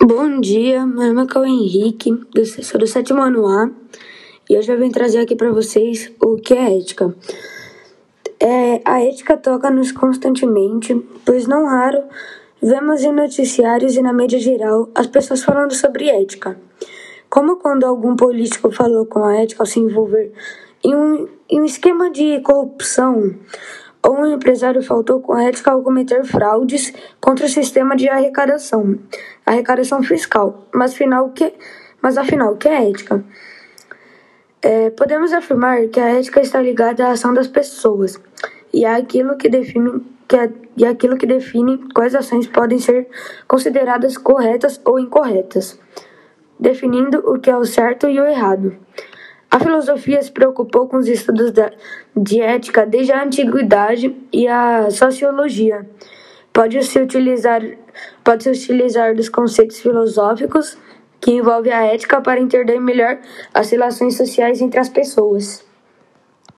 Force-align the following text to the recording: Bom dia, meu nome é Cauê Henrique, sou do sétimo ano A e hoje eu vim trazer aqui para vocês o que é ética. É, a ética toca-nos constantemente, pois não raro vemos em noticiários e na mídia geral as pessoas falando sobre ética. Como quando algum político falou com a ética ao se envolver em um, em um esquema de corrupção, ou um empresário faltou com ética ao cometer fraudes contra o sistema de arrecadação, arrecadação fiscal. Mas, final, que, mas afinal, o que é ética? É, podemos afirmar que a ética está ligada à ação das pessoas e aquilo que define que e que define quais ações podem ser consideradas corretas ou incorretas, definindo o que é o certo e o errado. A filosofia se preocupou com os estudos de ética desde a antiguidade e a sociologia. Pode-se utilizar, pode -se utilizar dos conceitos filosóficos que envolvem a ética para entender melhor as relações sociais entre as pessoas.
Bom 0.00 0.40
dia, 0.40 0.84
meu 0.84 1.14
nome 1.14 1.22
é 1.22 1.26
Cauê 1.26 1.48
Henrique, 1.48 2.10
sou 2.62 2.78
do 2.78 2.86
sétimo 2.86 3.22
ano 3.22 3.46
A 3.46 3.70
e 4.48 4.56
hoje 4.56 4.70
eu 4.70 4.78
vim 4.78 4.90
trazer 4.90 5.20
aqui 5.20 5.34
para 5.34 5.50
vocês 5.50 6.12
o 6.22 6.36
que 6.36 6.52
é 6.52 6.78
ética. 6.78 7.14
É, 8.38 8.82
a 8.84 9.02
ética 9.02 9.36
toca-nos 9.36 9.92
constantemente, 9.92 10.94
pois 11.24 11.46
não 11.46 11.64
raro 11.64 12.02
vemos 12.62 13.02
em 13.02 13.12
noticiários 13.12 13.96
e 13.96 14.02
na 14.02 14.12
mídia 14.12 14.38
geral 14.38 14.90
as 14.94 15.06
pessoas 15.06 15.42
falando 15.42 15.72
sobre 15.72 16.10
ética. 16.10 16.60
Como 17.30 17.56
quando 17.56 17.84
algum 17.84 18.14
político 18.14 18.70
falou 18.70 19.06
com 19.06 19.24
a 19.24 19.36
ética 19.36 19.62
ao 19.62 19.66
se 19.66 19.80
envolver 19.80 20.30
em 20.84 20.94
um, 20.94 21.26
em 21.48 21.60
um 21.60 21.64
esquema 21.64 22.10
de 22.10 22.40
corrupção, 22.40 23.34
ou 24.06 24.20
um 24.20 24.26
empresário 24.26 24.80
faltou 24.82 25.20
com 25.20 25.36
ética 25.36 25.72
ao 25.72 25.82
cometer 25.82 26.24
fraudes 26.24 26.92
contra 27.20 27.44
o 27.44 27.48
sistema 27.48 27.96
de 27.96 28.08
arrecadação, 28.08 28.98
arrecadação 29.44 30.00
fiscal. 30.00 30.68
Mas, 30.72 30.94
final, 30.94 31.30
que, 31.30 31.52
mas 32.00 32.16
afinal, 32.16 32.52
o 32.52 32.56
que 32.56 32.68
é 32.68 32.88
ética? 32.88 33.24
É, 34.62 34.90
podemos 34.90 35.32
afirmar 35.32 35.88
que 35.88 35.98
a 35.98 36.18
ética 36.18 36.40
está 36.40 36.62
ligada 36.62 37.04
à 37.04 37.10
ação 37.10 37.34
das 37.34 37.48
pessoas 37.48 38.20
e 38.72 38.84
aquilo 38.84 39.36
que 39.36 39.48
define 39.48 40.00
que 40.28 40.36
e 40.76 41.16
que 41.16 41.26
define 41.26 41.78
quais 41.94 42.14
ações 42.14 42.46
podem 42.46 42.78
ser 42.78 43.08
consideradas 43.48 44.18
corretas 44.18 44.80
ou 44.84 44.98
incorretas, 44.98 45.78
definindo 46.60 47.18
o 47.18 47.38
que 47.38 47.48
é 47.48 47.56
o 47.56 47.64
certo 47.64 48.08
e 48.08 48.20
o 48.20 48.26
errado. 48.26 48.76
A 49.56 49.58
filosofia 49.58 50.20
se 50.20 50.30
preocupou 50.30 50.86
com 50.86 50.98
os 50.98 51.08
estudos 51.08 51.50
de 52.14 52.42
ética 52.42 52.84
desde 52.84 53.10
a 53.10 53.24
antiguidade 53.24 54.14
e 54.30 54.46
a 54.46 54.90
sociologia. 54.90 55.88
Pode-se 56.52 57.00
utilizar, 57.00 57.62
pode 58.22 58.44
-se 58.44 58.50
utilizar 58.50 59.14
dos 59.14 59.30
conceitos 59.30 59.80
filosóficos 59.80 60.76
que 61.18 61.30
envolvem 61.30 61.72
a 61.72 61.86
ética 61.86 62.20
para 62.20 62.38
entender 62.38 62.78
melhor 62.78 63.18
as 63.54 63.70
relações 63.70 64.14
sociais 64.14 64.60
entre 64.60 64.78
as 64.78 64.90
pessoas. 64.90 65.64